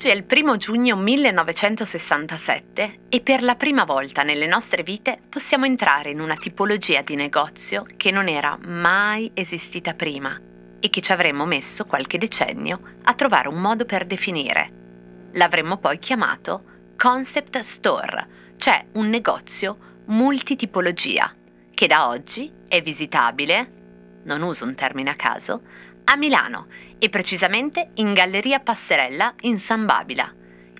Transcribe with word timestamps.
Oggi 0.00 0.08
è 0.08 0.14
il 0.14 0.24
primo 0.24 0.56
giugno 0.56 0.96
1967 0.96 3.00
e 3.08 3.20
per 3.20 3.42
la 3.42 3.54
prima 3.54 3.84
volta 3.84 4.22
nelle 4.22 4.46
nostre 4.46 4.82
vite 4.82 5.20
possiamo 5.28 5.66
entrare 5.66 6.10
in 6.10 6.20
una 6.20 6.36
tipologia 6.36 7.02
di 7.02 7.16
negozio 7.16 7.84
che 7.96 8.10
non 8.10 8.28
era 8.28 8.58
mai 8.64 9.30
esistita 9.34 9.92
prima 9.92 10.40
e 10.80 10.88
che 10.88 11.02
ci 11.02 11.12
avremmo 11.12 11.44
messo 11.44 11.84
qualche 11.84 12.16
decennio 12.16 12.80
a 13.02 13.14
trovare 13.14 13.48
un 13.48 13.60
modo 13.60 13.84
per 13.84 14.06
definire. 14.06 15.28
L'avremmo 15.32 15.76
poi 15.76 15.98
chiamato 15.98 16.64
Concept 16.96 17.58
Store, 17.58 18.54
cioè 18.56 18.86
un 18.92 19.08
negozio 19.08 19.76
multitipologia, 20.06 21.34
che 21.74 21.86
da 21.86 22.08
oggi 22.08 22.50
è 22.68 22.80
visitabile, 22.82 23.80
non 24.24 24.42
uso 24.42 24.64
un 24.64 24.74
termine 24.74 25.10
a 25.10 25.14
caso, 25.14 25.62
a 26.04 26.16
Milano 26.16 26.66
e 26.98 27.08
precisamente 27.08 27.90
in 27.94 28.12
Galleria 28.12 28.60
Passerella 28.60 29.34
in 29.42 29.58
San 29.58 29.86
Babila. 29.86 30.32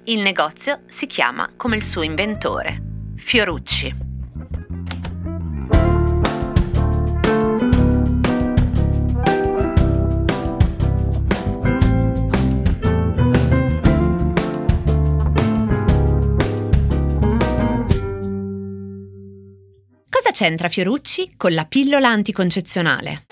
Il 0.05 0.21
negozio 0.21 0.83
si 0.89 1.07
chiama 1.07 1.53
come 1.57 1.77
il 1.77 1.85
suo 1.85 2.03
inventore, 2.03 2.83
Fiorucci. 3.17 4.09
Cosa 20.09 20.31
c'entra 20.33 20.69
Fiorucci 20.69 21.35
con 21.37 21.53
la 21.55 21.65
pillola 21.67 22.09
anticoncezionale? 22.09 23.25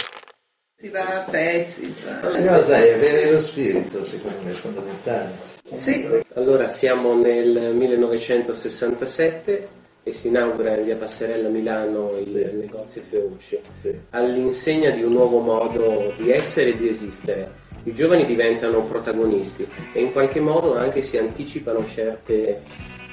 Si 0.80 0.90
va 0.90 1.24
a 1.24 1.28
pezzi. 1.28 1.92
Però 2.20 2.60
sai, 2.62 2.92
avere 2.92 3.32
lo 3.32 3.40
spirito 3.40 4.00
secondo 4.00 4.38
me 4.44 4.50
è 4.50 4.54
fondamentale. 4.54 5.32
Sì. 5.74 6.06
Allora 6.34 6.68
siamo 6.68 7.20
nel 7.20 7.74
1967 7.74 9.68
e 10.04 10.12
si 10.12 10.28
inaugura 10.28 10.76
in 10.76 10.84
via 10.84 10.94
Passerella 10.94 11.48
Milano 11.48 12.16
il 12.16 12.28
Sì. 12.28 12.56
negozio 12.56 13.02
Fiorucci. 13.08 13.58
Sì. 13.80 13.92
All'insegna 14.10 14.90
di 14.90 15.02
un 15.02 15.14
nuovo 15.14 15.40
modo 15.40 16.14
di 16.16 16.30
essere 16.30 16.70
e 16.70 16.76
di 16.76 16.86
esistere. 16.86 17.50
I 17.82 17.92
giovani 17.92 18.24
diventano 18.24 18.84
protagonisti 18.84 19.66
e 19.92 20.00
in 20.00 20.12
qualche 20.12 20.38
modo 20.38 20.76
anche 20.76 21.02
si 21.02 21.18
anticipano 21.18 21.84
certe 21.88 22.62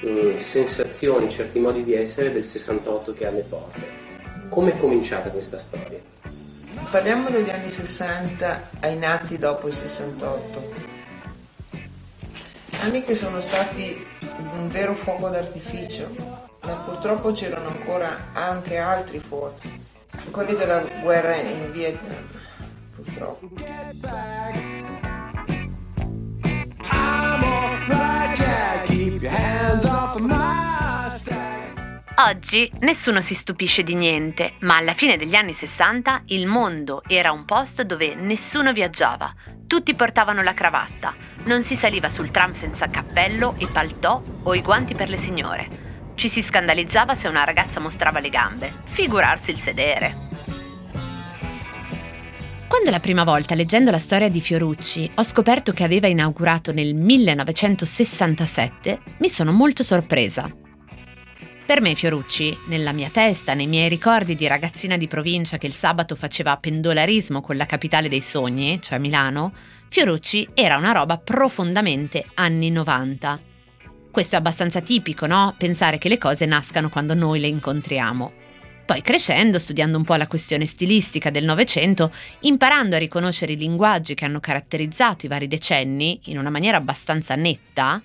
mm, 0.06 0.38
sensazioni, 0.38 1.28
certi 1.28 1.58
modi 1.58 1.82
di 1.82 1.94
essere 1.94 2.30
del 2.30 2.44
68 2.44 3.12
che 3.12 3.26
ha 3.26 3.30
alle 3.30 3.44
porte. 3.48 4.04
Come 4.50 4.70
è 4.70 4.78
cominciata 4.78 5.30
questa 5.30 5.58
storia? 5.58 6.14
Parliamo 6.96 7.28
degli 7.28 7.50
anni 7.50 7.68
60 7.68 8.70
ai 8.80 8.96
nati 8.96 9.36
dopo 9.36 9.68
il 9.68 9.74
68. 9.74 10.72
Anni 12.84 13.02
che 13.04 13.14
sono 13.14 13.42
stati 13.42 14.02
un 14.38 14.66
vero 14.70 14.94
fuoco 14.94 15.28
d'artificio, 15.28 16.08
ma 16.62 16.72
purtroppo 16.72 17.32
c'erano 17.32 17.68
ancora 17.68 18.28
anche 18.32 18.78
altri 18.78 19.18
fuochi, 19.18 19.78
quelli 20.30 20.56
della 20.56 20.82
guerra 21.02 21.34
in 21.36 21.70
Vietnam, 21.70 22.28
purtroppo. 22.94 23.50
Oggi 32.18 32.70
nessuno 32.80 33.20
si 33.20 33.34
stupisce 33.34 33.82
di 33.82 33.94
niente, 33.94 34.54
ma 34.60 34.76
alla 34.76 34.94
fine 34.94 35.18
degli 35.18 35.34
anni 35.34 35.52
60 35.52 36.22
il 36.28 36.46
mondo 36.46 37.02
era 37.06 37.30
un 37.30 37.44
posto 37.44 37.84
dove 37.84 38.14
nessuno 38.14 38.72
viaggiava, 38.72 39.34
tutti 39.66 39.94
portavano 39.94 40.40
la 40.40 40.54
cravatta, 40.54 41.14
non 41.44 41.62
si 41.62 41.76
saliva 41.76 42.08
sul 42.08 42.30
tram 42.30 42.54
senza 42.54 42.88
cappello 42.88 43.54
e 43.58 43.66
paltò 43.66 44.22
o 44.44 44.54
i 44.54 44.62
guanti 44.62 44.94
per 44.94 45.10
le 45.10 45.18
signore. 45.18 45.68
Ci 46.14 46.30
si 46.30 46.40
scandalizzava 46.40 47.14
se 47.14 47.28
una 47.28 47.44
ragazza 47.44 47.80
mostrava 47.80 48.18
le 48.18 48.30
gambe, 48.30 48.72
figurarsi 48.86 49.50
il 49.50 49.58
sedere. 49.58 50.16
Quando 52.66 52.88
la 52.88 53.00
prima 53.00 53.24
volta, 53.24 53.54
leggendo 53.54 53.90
la 53.90 53.98
storia 53.98 54.30
di 54.30 54.40
Fiorucci, 54.40 55.10
ho 55.16 55.22
scoperto 55.22 55.72
che 55.72 55.84
aveva 55.84 56.06
inaugurato 56.06 56.72
nel 56.72 56.94
1967, 56.94 59.00
mi 59.18 59.28
sono 59.28 59.52
molto 59.52 59.82
sorpresa. 59.82 60.64
Per 61.66 61.80
me 61.80 61.96
Fiorucci, 61.96 62.56
nella 62.66 62.92
mia 62.92 63.10
testa, 63.10 63.52
nei 63.52 63.66
miei 63.66 63.88
ricordi 63.88 64.36
di 64.36 64.46
ragazzina 64.46 64.96
di 64.96 65.08
provincia 65.08 65.58
che 65.58 65.66
il 65.66 65.72
sabato 65.72 66.14
faceva 66.14 66.56
pendolarismo 66.56 67.40
con 67.40 67.56
la 67.56 67.66
capitale 67.66 68.08
dei 68.08 68.20
sogni, 68.20 68.80
cioè 68.80 68.98
Milano, 68.98 69.52
Fiorucci 69.88 70.48
era 70.54 70.76
una 70.76 70.92
roba 70.92 71.18
profondamente 71.18 72.24
anni 72.34 72.70
90. 72.70 73.40
Questo 74.12 74.36
è 74.36 74.38
abbastanza 74.38 74.80
tipico, 74.80 75.26
no? 75.26 75.56
Pensare 75.58 75.98
che 75.98 76.08
le 76.08 76.18
cose 76.18 76.46
nascano 76.46 76.88
quando 76.88 77.14
noi 77.14 77.40
le 77.40 77.48
incontriamo. 77.48 78.32
Poi 78.86 79.02
crescendo, 79.02 79.58
studiando 79.58 79.96
un 79.98 80.04
po' 80.04 80.14
la 80.14 80.28
questione 80.28 80.66
stilistica 80.66 81.30
del 81.30 81.42
Novecento, 81.42 82.12
imparando 82.42 82.94
a 82.94 83.00
riconoscere 83.00 83.52
i 83.52 83.56
linguaggi 83.56 84.14
che 84.14 84.24
hanno 84.24 84.38
caratterizzato 84.38 85.26
i 85.26 85.28
vari 85.28 85.48
decenni 85.48 86.20
in 86.26 86.38
una 86.38 86.50
maniera 86.50 86.76
abbastanza 86.76 87.34
netta, 87.34 88.00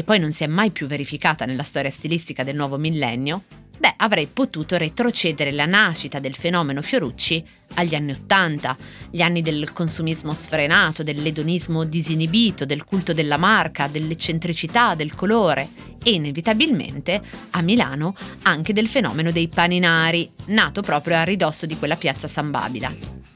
che 0.00 0.06
poi 0.06 0.18
non 0.18 0.32
si 0.32 0.44
è 0.44 0.46
mai 0.46 0.70
più 0.70 0.86
verificata 0.86 1.44
nella 1.44 1.62
storia 1.62 1.90
stilistica 1.90 2.42
del 2.42 2.56
nuovo 2.56 2.78
millennio, 2.78 3.42
beh, 3.78 3.96
avrei 3.98 4.28
potuto 4.28 4.78
retrocedere 4.78 5.52
la 5.52 5.66
nascita 5.66 6.18
del 6.18 6.34
fenomeno 6.34 6.80
Fiorucci 6.80 7.44
agli 7.74 7.94
anni 7.94 8.12
Ottanta, 8.12 8.78
gli 9.10 9.20
anni 9.20 9.42
del 9.42 9.74
consumismo 9.74 10.32
sfrenato, 10.32 11.02
dell'edonismo 11.02 11.84
disinibito, 11.84 12.64
del 12.64 12.84
culto 12.84 13.12
della 13.12 13.36
marca, 13.36 13.88
dell'eccentricità, 13.88 14.94
del 14.94 15.14
colore 15.14 15.68
e 16.02 16.12
inevitabilmente 16.12 17.20
a 17.50 17.60
Milano 17.60 18.14
anche 18.44 18.72
del 18.72 18.88
fenomeno 18.88 19.30
dei 19.30 19.48
paninari, 19.48 20.30
nato 20.46 20.80
proprio 20.80 21.16
a 21.16 21.24
ridosso 21.24 21.66
di 21.66 21.76
quella 21.76 21.96
piazza 21.96 22.26
San 22.26 22.50
Babila. 22.50 23.29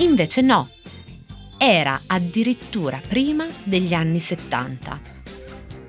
Invece 0.00 0.42
no, 0.42 0.68
era 1.58 2.00
addirittura 2.06 3.00
prima 3.06 3.46
degli 3.64 3.92
anni 3.92 4.20
70. 4.20 5.00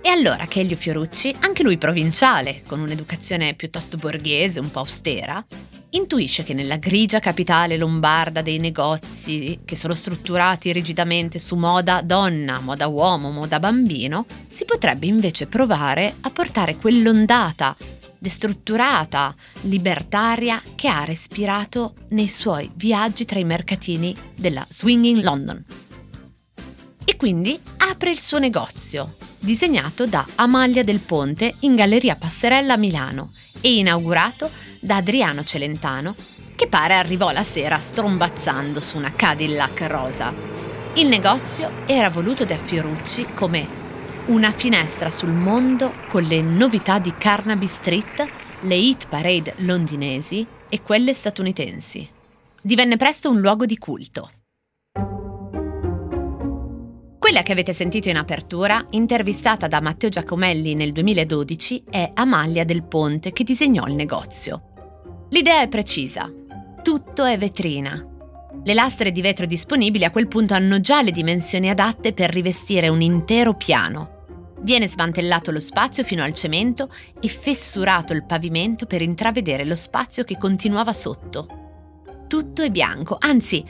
E 0.02 0.10
allora 0.10 0.48
che 0.48 0.62
Elio 0.62 0.76
Fiorucci, 0.76 1.36
anche 1.42 1.62
lui 1.62 1.78
provinciale, 1.78 2.64
con 2.66 2.80
un'educazione 2.80 3.54
piuttosto 3.54 3.98
borghese, 3.98 4.60
un 4.60 4.72
po' 4.72 4.80
austera, 4.80 5.46
intuisce 5.92 6.44
che 6.44 6.56
nella 6.56 6.78
grigia 6.78 7.20
capitale 7.20 7.78
lombarda 7.78 8.42
dei 8.42 8.58
negozi, 8.58 9.60
che 9.64 9.76
sono 9.76 9.94
strutturati 9.94 10.72
rigidamente 10.72 11.38
su 11.38 11.56
moda 11.56 12.02
donna, 12.02 12.60
moda 12.60 12.88
uomo, 12.88 13.30
moda 13.30 13.60
bambino, 13.60 14.26
si 14.48 14.66
potrebbe 14.66 15.06
invece 15.06 15.46
provare 15.46 16.16
a 16.22 16.32
portare 16.32 16.78
quell'ondata 16.78 17.76
destrutturata, 18.20 19.34
libertaria 19.62 20.62
che 20.76 20.88
ha 20.88 21.06
respirato 21.06 21.94
nei 22.10 22.28
suoi 22.28 22.70
viaggi 22.76 23.26
tra 23.26 23.40
i 23.40 23.46
mercatini 23.46 24.16
della 24.36 24.66
Swinging 24.70 25.24
London. 25.24 25.66
E 27.06 27.16
quindi 27.16 27.60
apre 27.78 28.12
il 28.12 28.20
suo 28.20 28.38
negozio, 28.38 29.16
disegnato 29.40 30.06
da 30.06 30.26
Amalia 30.36 30.84
del 30.84 31.00
Ponte 31.00 31.56
in 31.62 31.76
Galleria 31.76 32.16
Passerella 32.16 32.74
a 32.74 32.78
Milano 32.78 33.32
e 33.62 33.78
inaugurato 33.78 34.50
da 34.80 34.98
Adriano 34.98 35.44
Celentano, 35.44 36.14
che 36.56 36.68
pare 36.68 36.96
arrivò 36.96 37.32
la 37.32 37.44
sera 37.44 37.80
strombazzando 37.80 38.80
su 38.80 38.98
una 38.98 39.14
Cadillac 39.14 39.82
rosa. 39.88 40.34
Il 40.96 41.08
negozio 41.08 41.72
era 41.86 42.10
voluto 42.10 42.46
da 42.46 42.58
Fiorucci 42.58 43.26
come 43.34 43.79
una 44.30 44.52
finestra 44.52 45.10
sul 45.10 45.32
mondo 45.32 45.92
con 46.08 46.22
le 46.22 46.42
novità 46.42 47.00
di 47.00 47.12
Carnaby 47.18 47.66
Street, 47.66 48.28
le 48.62 48.76
hit 48.76 49.08
parade 49.08 49.56
londinesi 49.58 50.46
e 50.70 50.84
quelle 50.84 51.16
statunitensi. 51.16 52.08
Divenne 52.62 52.96
presto 52.96 53.32
un 53.32 53.40
luogo 53.40 53.66
di 53.66 53.78
culto. 53.80 54.30
Quella 57.18 57.42
che 57.42 57.52
avete 57.52 57.74
sentito 57.74 58.10
in 58.10 58.18
apertura, 58.18 58.86
intervistata 58.92 59.68
da 59.68 59.82
Matteo 59.82 60.10
Giacomelli 60.10 60.76
nel 60.76 60.92
2012, 60.92 61.86
è 61.90 62.12
Amalia 62.14 62.66
del 62.66 62.84
Ponte 62.84 63.32
che 63.32 63.44
disegnò 63.44 63.88
il 63.88 63.96
negozio. 63.96 64.70
L'idea 65.30 65.62
è 65.62 65.68
precisa. 65.68 66.32
Tutto 66.84 67.26
è 67.26 67.36
vetrina. 67.40 68.06
Le 68.64 68.74
lastre 68.74 69.12
di 69.12 69.22
vetro 69.22 69.48
disponibili 69.48 70.04
a 70.04 70.12
quel 70.12 70.28
punto 70.28 70.54
hanno 70.54 70.80
già 70.80 71.02
le 71.02 71.12
dimensioni 71.12 71.70
adatte 71.70 72.14
per 72.14 72.30
rivestire 72.30 72.90
un 72.90 73.02
intero 73.02 73.56
piano. 73.56 74.18
Viene 74.62 74.88
smantellato 74.88 75.52
lo 75.52 75.60
spazio 75.60 76.04
fino 76.04 76.24
al 76.24 76.34
cemento 76.34 76.90
e 77.20 77.28
fessurato 77.28 78.14
il 78.14 78.26
pavimento 78.26 78.86
per 78.86 79.02
intravedere 79.02 79.64
lo 79.64 79.76
spazio 79.76 80.24
che 80.24 80.38
continuava 80.38 80.94
sotto. 80.94 81.48
Tutto 82.28 82.62
è 82.62 82.70
bianco, 82.70 83.18
anzi, 83.20 83.66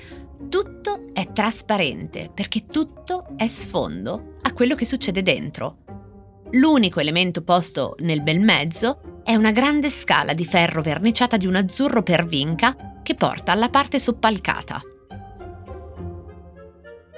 tutto 0.50 1.09
è 1.13 1.31
trasparente 1.31 2.31
perché 2.33 2.65
tutto 2.65 3.27
è 3.36 3.47
sfondo 3.47 4.36
a 4.41 4.53
quello 4.53 4.75
che 4.75 4.86
succede 4.86 5.21
dentro. 5.21 5.77
L'unico 6.53 7.00
elemento 7.00 7.44
posto 7.44 7.95
nel 8.00 8.24
bel 8.24 8.39
mezzo 8.39 9.21
è 9.24 9.35
una 9.35 9.51
grande 9.51 9.92
scala 9.92 10.33
di 10.33 10.45
ferro 10.45 10.81
verniciata 10.81 11.38
di 11.38 11.45
un 11.45 11.56
azzurro 11.56 12.01
per 12.01 12.25
vinca 12.25 12.74
che 13.03 13.13
porta 13.13 13.51
alla 13.51 13.69
parte 13.69 14.00
soppalcata. 14.00 14.81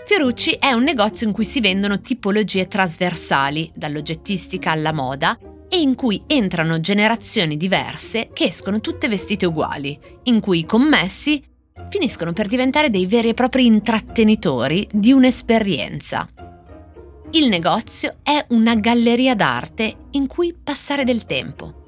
Fiorucci 0.06 0.51
è 0.59 0.71
un 0.74 0.83
negozio 0.83 1.27
in 1.27 1.33
cui 1.33 1.45
si 1.45 1.62
vendono 1.62 2.01
tipologie 2.01 2.68
trasversali, 2.68 3.71
dall'oggettistica 3.74 4.71
alla 4.71 4.92
moda, 4.92 5.38
e 5.69 5.80
in 5.80 5.95
cui 5.95 6.21
entrano 6.27 6.81
generazioni 6.81 7.56
diverse 7.56 8.30
che 8.33 8.45
escono 8.45 8.81
tutte 8.81 9.07
vestite 9.07 9.45
uguali, 9.45 9.98
in 10.24 10.42
cui 10.42 10.59
i 10.59 10.65
commessi 10.65 11.42
finiscono 11.89 12.33
per 12.33 12.48
diventare 12.48 12.89
dei 12.89 13.06
veri 13.06 13.30
e 13.30 13.33
propri 13.33 13.65
intrattenitori 13.65 14.86
di 14.92 15.13
un'esperienza. 15.13 16.27
Il 17.31 17.48
negozio 17.48 18.18
è 18.21 18.45
una 18.50 18.75
galleria 18.75 19.36
d'arte 19.36 19.95
in 20.12 20.27
cui 20.27 20.53
passare 20.53 21.06
del 21.06 21.25
tempo. 21.25 21.80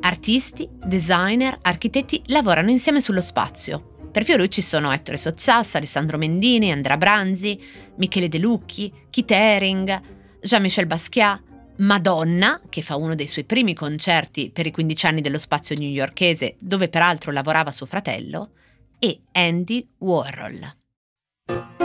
Artisti, 0.00 0.68
designer, 0.84 1.56
architetti 1.62 2.20
lavorano 2.26 2.70
insieme 2.70 3.00
sullo 3.00 3.20
spazio. 3.20 3.91
Per 4.12 4.24
Fiorucci 4.24 4.60
sono 4.60 4.92
Ettore 4.92 5.16
Sozzas, 5.16 5.74
Alessandro 5.74 6.18
Mendini, 6.18 6.70
Andrea 6.70 6.98
Branzi, 6.98 7.58
Michele 7.96 8.28
De 8.28 8.36
Lucchi, 8.36 8.92
Kit 9.08 9.30
Haring, 9.30 10.00
Jean-Michel 10.38 10.84
Basquiat, 10.84 11.40
Madonna, 11.78 12.60
che 12.68 12.82
fa 12.82 12.96
uno 12.96 13.14
dei 13.14 13.26
suoi 13.26 13.44
primi 13.44 13.72
concerti 13.72 14.50
per 14.50 14.66
i 14.66 14.70
15 14.70 15.06
anni 15.06 15.20
dello 15.22 15.38
spazio 15.38 15.78
newyorkese, 15.78 16.56
dove 16.58 16.90
peraltro 16.90 17.32
lavorava 17.32 17.72
suo 17.72 17.86
fratello, 17.86 18.50
e 18.98 19.22
Andy 19.32 19.88
Warhol. 20.00 21.80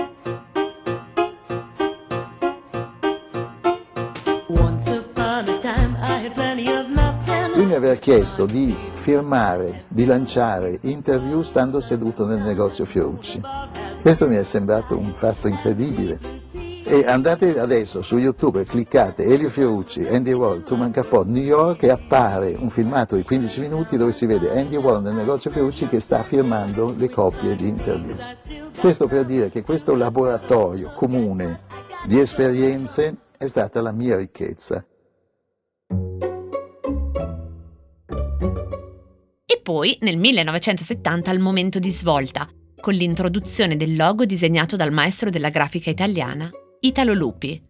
Aveva 7.78 7.96
chiesto 7.96 8.46
di 8.46 8.76
firmare, 8.96 9.86
di 9.88 10.06
lanciare 10.06 10.80
interview 10.82 11.42
stando 11.42 11.80
seduto 11.80 12.26
nel 12.26 12.42
negozio 12.42 12.86
Fiorucci. 12.86 13.42
Questo 14.02 14.28
mi 14.28 14.36
è 14.36 14.44
sembrato 14.44 14.98
un 14.98 15.12
fatto 15.14 15.48
incredibile. 15.48 16.20
E 16.84 17.06
andate 17.06 17.60
adesso 17.60 18.02
su 18.02 18.18
YouTube 18.18 18.64
cliccate 18.64 19.26
Elio 19.26 19.50
Fiorucci, 19.50 20.08
Andy 20.08 20.32
Warhol, 20.32 20.64
Truman 20.64 20.92
Capote, 20.92 21.30
New 21.30 21.44
York 21.44 21.84
e 21.84 21.90
appare 21.90 22.56
un 22.58 22.70
filmato 22.70 23.16
di 23.16 23.24
15 23.24 23.60
minuti 23.60 23.98
dove 23.98 24.14
si 24.14 24.26
vede 24.26 24.58
Andy 24.58 24.78
Warhol 24.78 25.04
nel 25.04 25.14
negozio 25.14 25.52
Fiorucci 25.52 25.88
che 25.88 26.00
sta 26.00 26.24
firmando 26.24 26.94
le 26.98 27.10
copie 27.10 27.56
di 27.56 27.68
interview. 27.68 28.16
Questo 28.80 29.08
per 29.08 29.26
dire 29.26 29.50
che 29.50 29.64
questo 29.64 29.96
laboratorio 29.96 30.92
comune 30.96 31.62
di 32.06 32.20
esperienze 32.20 33.16
è 33.38 33.48
stata 33.48 33.82
la 33.82 33.92
mia 33.92 34.16
ricchezza. 34.16 34.84
Poi, 39.68 39.98
nel 40.00 40.16
1970, 40.18 41.30
il 41.32 41.40
momento 41.40 41.78
di 41.78 41.92
svolta, 41.92 42.48
con 42.80 42.94
l'introduzione 42.94 43.76
del 43.76 43.98
logo 43.98 44.24
disegnato 44.24 44.78
dal 44.78 44.94
maestro 44.94 45.30
della 45.30 45.50
grafica 45.50 45.90
italiana, 45.90 46.50
Italo 46.80 47.14
Lupi. 47.14 47.62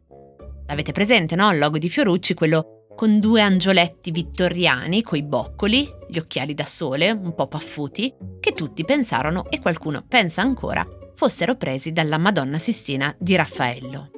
L'avete 0.67 0.91
presente, 0.91 1.35
no? 1.35 1.51
Il 1.51 1.57
logo 1.57 1.79
di 1.79 1.89
Fiorucci, 1.89 2.35
quello 2.35 2.85
con 2.95 3.19
due 3.19 3.41
angioletti 3.41 4.11
vittoriani 4.11 5.01
coi 5.01 5.23
boccoli, 5.23 5.89
gli 6.07 6.19
occhiali 6.19 6.53
da 6.53 6.65
sole, 6.65 7.09
un 7.09 7.33
po' 7.33 7.47
paffuti, 7.47 8.13
che 8.39 8.51
tutti 8.51 8.85
pensarono, 8.85 9.49
e 9.49 9.59
qualcuno 9.59 10.05
pensa 10.07 10.43
ancora, 10.43 10.85
fossero 11.15 11.55
presi 11.55 11.93
dalla 11.93 12.19
Madonna 12.19 12.59
Sistina 12.59 13.11
di 13.17 13.35
Raffaello. 13.35 14.11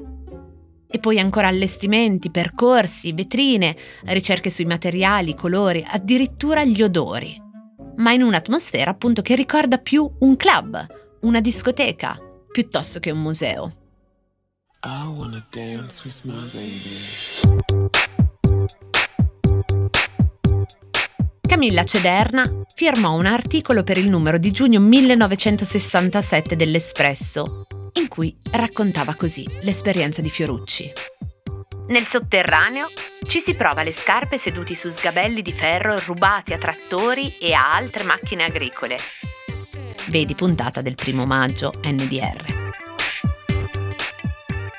E 0.85 0.99
poi 0.99 1.17
ancora 1.17 1.47
allestimenti, 1.47 2.29
percorsi, 2.29 3.13
vetrine, 3.13 3.73
ricerche 4.07 4.49
sui 4.49 4.65
materiali, 4.65 5.33
colori, 5.33 5.81
addirittura 5.87 6.65
gli 6.65 6.81
odori. 6.81 7.47
Ma 7.99 8.13
in 8.13 8.23
un'atmosfera 8.23 8.91
appunto 8.91 9.21
che 9.21 9.35
ricorda 9.35 9.77
più 9.77 10.09
un 10.19 10.35
club, 10.37 10.85
una 11.21 11.41
discoteca, 11.41 12.17
piuttosto 12.49 12.99
che 12.99 13.11
un 13.11 13.21
museo. 13.21 13.73
I 14.83 15.05
wanna 15.05 15.45
dance 15.49 16.01
with 16.05 16.21
my 16.23 16.41
baby. 16.53 17.89
Camilla 21.41 21.83
Cederna 21.83 22.49
firmò 22.73 23.17
un 23.17 23.25
articolo 23.25 23.83
per 23.83 23.97
il 23.97 24.09
numero 24.09 24.37
di 24.37 24.51
giugno 24.51 24.79
1967 24.79 26.55
dell'Espresso, 26.55 27.65
in 27.99 28.07
cui 28.07 28.33
raccontava 28.51 29.13
così 29.15 29.45
l'esperienza 29.63 30.21
di 30.21 30.29
Fiorucci. 30.29 30.89
Nel 31.87 32.05
sotterraneo 32.05 32.87
ci 33.29 33.41
si 33.41 33.53
prova 33.53 33.83
le 33.83 33.93
scarpe 33.93 34.39
seduti 34.39 34.73
su 34.73 34.89
sgabelli 34.89 35.43
di 35.43 35.53
ferro 35.53 35.95
rubati 36.03 36.51
a 36.53 36.57
trattori 36.57 37.37
e 37.37 37.53
a 37.53 37.69
altre 37.69 38.03
macchine 38.03 38.43
agricole. 38.43 38.97
Vedi 40.07 40.33
puntata 40.33 40.81
del 40.81 40.95
primo 40.95 41.27
maggio 41.27 41.71
NDR. 41.83 42.71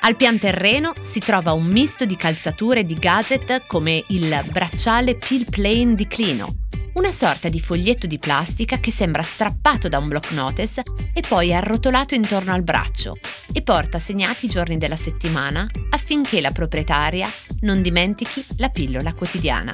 Al 0.01 0.15
pian 0.17 0.37
terreno 0.37 0.91
si 1.01 1.19
trova 1.19 1.53
un 1.53 1.65
misto 1.65 2.03
di 2.03 2.17
calzature 2.17 2.81
e 2.81 2.83
di 2.83 2.95
gadget 2.95 3.67
come 3.67 4.03
il 4.07 4.43
bracciale 4.51 5.15
Peel 5.15 5.45
Plane 5.49 5.93
di 5.93 6.05
Clino, 6.07 6.47
una 6.95 7.11
sorta 7.11 7.47
di 7.47 7.61
foglietto 7.61 8.05
di 8.05 8.19
plastica 8.19 8.79
che 8.79 8.91
sembra 8.91 9.21
strappato 9.21 9.87
da 9.87 9.97
un 9.97 10.09
block 10.09 10.31
notice 10.31 10.81
e 11.13 11.21
poi 11.25 11.53
arrotolato 11.53 12.15
intorno 12.15 12.51
al 12.51 12.63
braccio 12.63 13.15
e 13.53 13.61
porta 13.61 13.97
segnati 13.97 14.47
i 14.47 14.49
giorni 14.49 14.77
della 14.77 14.97
settimana 14.97 15.69
affinché 15.91 16.41
la 16.41 16.51
proprietaria 16.51 17.29
non 17.61 17.81
dimentichi 17.81 18.45
la 18.57 18.69
pillola 18.69 19.13
quotidiana. 19.13 19.73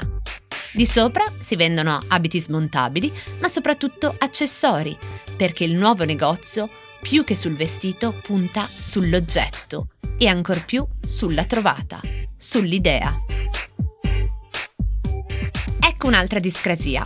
Di 0.74 0.86
sopra 0.86 1.26
si 1.40 1.56
vendono 1.56 2.00
abiti 2.08 2.40
smontabili, 2.40 3.12
ma 3.40 3.48
soprattutto 3.48 4.14
accessori, 4.18 4.96
perché 5.36 5.64
il 5.64 5.74
nuovo 5.74 6.06
negozio, 6.06 6.70
più 7.02 7.24
che 7.24 7.36
sul 7.36 7.56
vestito, 7.56 8.20
punta 8.22 8.70
sull'oggetto 8.76 9.88
e 10.18 10.28
ancor 10.28 10.66
più 10.66 10.86
sulla 11.06 11.46
trovata, 11.46 12.00
sull'idea. 12.38 13.24
Ecco 15.80 16.08
un'altra 16.08 16.40
discrasia. 16.40 17.04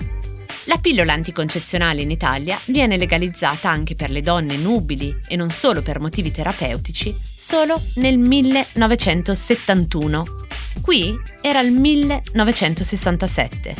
La 0.65 0.77
pillola 0.77 1.13
anticoncezionale 1.13 2.01
in 2.01 2.11
Italia 2.11 2.59
viene 2.65 2.97
legalizzata 2.97 3.69
anche 3.69 3.95
per 3.95 4.11
le 4.11 4.21
donne 4.21 4.57
nubili 4.57 5.15
e 5.27 5.35
non 5.35 5.49
solo 5.49 5.81
per 5.81 5.99
motivi 5.99 6.31
terapeutici 6.31 7.15
solo 7.35 7.81
nel 7.95 8.17
1971. 8.17 10.49
Qui 10.79 11.19
era 11.41 11.59
il 11.59 11.71
1967. 11.71 13.75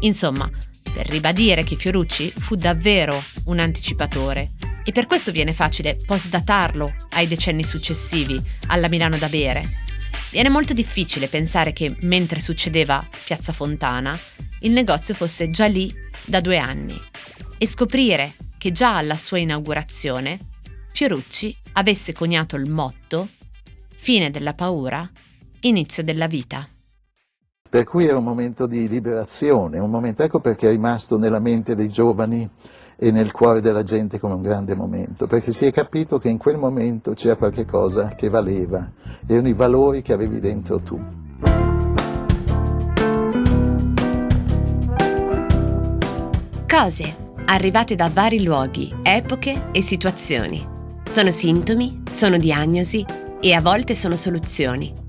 Insomma, 0.00 0.50
per 0.92 1.08
ribadire 1.08 1.64
che 1.64 1.76
Fiorucci 1.76 2.30
fu 2.36 2.56
davvero 2.56 3.22
un 3.46 3.58
anticipatore 3.58 4.52
e 4.84 4.92
per 4.92 5.06
questo 5.06 5.32
viene 5.32 5.52
facile 5.52 5.96
postdatarlo 6.04 6.92
ai 7.10 7.28
decenni 7.28 7.64
successivi 7.64 8.40
alla 8.68 8.88
Milano 8.88 9.18
da 9.18 9.28
bere. 9.28 9.68
Viene 10.30 10.48
molto 10.48 10.72
difficile 10.72 11.28
pensare 11.28 11.72
che 11.72 11.96
mentre 12.02 12.40
succedeva 12.40 13.06
Piazza 13.24 13.52
Fontana, 13.52 14.18
il 14.60 14.70
negozio 14.70 15.14
fosse 15.14 15.48
già 15.48 15.66
lì 15.66 15.92
da 16.24 16.40
due 16.40 16.58
anni 16.58 16.98
e 17.58 17.66
scoprire 17.66 18.34
che 18.56 18.72
già 18.72 18.96
alla 18.96 19.16
sua 19.16 19.38
inaugurazione 19.38 20.38
Fiorucci 20.92 21.54
avesse 21.72 22.12
coniato 22.12 22.56
il 22.56 22.70
motto 22.70 23.28
Fine 24.02 24.30
della 24.30 24.54
paura, 24.54 25.06
inizio 25.62 26.02
della 26.02 26.26
vita. 26.26 26.66
Per 27.68 27.84
cui 27.84 28.04
era 28.06 28.18
un 28.18 28.24
momento 28.24 28.66
di 28.66 28.88
liberazione, 28.88 29.78
un 29.78 29.90
momento, 29.90 30.22
ecco 30.22 30.40
perché 30.40 30.68
è 30.68 30.70
rimasto 30.70 31.16
nella 31.16 31.38
mente 31.38 31.74
dei 31.74 31.88
giovani 31.88 32.48
e 32.96 33.10
nel 33.10 33.30
cuore 33.30 33.60
della 33.60 33.82
gente 33.82 34.18
come 34.18 34.34
un 34.34 34.42
grande 34.42 34.74
momento, 34.74 35.26
perché 35.26 35.52
si 35.52 35.66
è 35.66 35.72
capito 35.72 36.18
che 36.18 36.28
in 36.28 36.36
quel 36.36 36.56
momento 36.56 37.12
c'era 37.12 37.36
qualche 37.36 37.64
cosa 37.64 38.08
che 38.08 38.28
valeva, 38.28 38.90
erano 39.26 39.48
i 39.48 39.52
valori 39.52 40.02
che 40.02 40.12
avevi 40.12 40.40
dentro 40.40 40.80
tu. 40.80 41.00
Cose 46.66 47.16
arrivate 47.46 47.94
da 47.94 48.10
vari 48.12 48.42
luoghi, 48.42 48.94
epoche 49.02 49.70
e 49.72 49.82
situazioni. 49.82 50.64
Sono 51.04 51.30
sintomi, 51.30 52.02
sono 52.08 52.36
diagnosi 52.36 53.04
e 53.40 53.52
a 53.54 53.60
volte 53.60 53.94
sono 53.94 54.14
soluzioni. 54.14 55.08